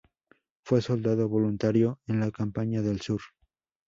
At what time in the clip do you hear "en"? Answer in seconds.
2.07-2.19